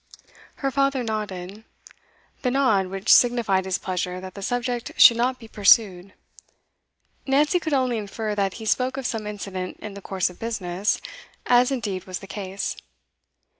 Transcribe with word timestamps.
Her 0.55 0.71
father 0.71 1.03
nodded 1.03 1.63
the 2.41 2.49
nod 2.49 2.87
which 2.87 3.13
signified 3.13 3.65
his 3.65 3.77
pleasure 3.77 4.19
that 4.19 4.33
the 4.33 4.41
subject 4.41 4.93
should 4.97 5.15
not 5.15 5.37
be 5.37 5.47
pursued. 5.47 6.15
Nancy 7.27 7.59
could 7.59 7.73
only 7.75 7.99
infer 7.99 8.33
that 8.33 8.55
he 8.55 8.65
spoke 8.65 8.97
of 8.97 9.05
some 9.05 9.27
incident 9.27 9.77
in 9.79 9.93
the 9.93 10.01
course 10.01 10.31
of 10.31 10.39
business, 10.39 10.99
as 11.45 11.69
indeed 11.69 12.05
was 12.05 12.17
the 12.17 12.25
case. 12.25 12.77